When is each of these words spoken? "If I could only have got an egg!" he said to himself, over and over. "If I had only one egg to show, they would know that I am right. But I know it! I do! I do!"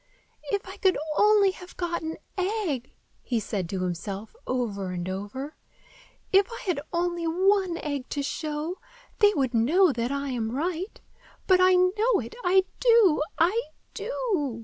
"If 0.51 0.67
I 0.67 0.77
could 0.77 0.97
only 1.15 1.51
have 1.51 1.77
got 1.77 2.01
an 2.01 2.17
egg!" 2.35 2.91
he 3.21 3.39
said 3.39 3.69
to 3.69 3.83
himself, 3.83 4.35
over 4.47 4.89
and 4.89 5.07
over. 5.07 5.55
"If 6.33 6.51
I 6.51 6.59
had 6.65 6.81
only 6.91 7.25
one 7.27 7.77
egg 7.77 8.09
to 8.09 8.23
show, 8.23 8.79
they 9.19 9.31
would 9.35 9.53
know 9.53 9.91
that 9.93 10.11
I 10.11 10.29
am 10.29 10.53
right. 10.57 10.99
But 11.45 11.59
I 11.61 11.75
know 11.75 12.19
it! 12.19 12.33
I 12.43 12.63
do! 12.79 13.21
I 13.37 13.61
do!" 13.93 14.59